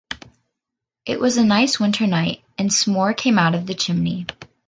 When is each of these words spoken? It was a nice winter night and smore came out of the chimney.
It 1.05 1.19
was 1.19 1.37
a 1.37 1.45
nice 1.45 1.79
winter 1.79 2.07
night 2.07 2.43
and 2.57 2.71
smore 2.71 3.15
came 3.15 3.37
out 3.37 3.53
of 3.53 3.67
the 3.67 3.75
chimney. 3.75 4.25